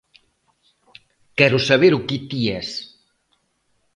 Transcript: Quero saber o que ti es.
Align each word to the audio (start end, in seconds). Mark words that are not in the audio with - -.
Quero 1.37 1.59
saber 1.69 1.91
o 1.97 2.03
que 2.07 2.17
ti 2.29 2.41
es. 2.59 2.69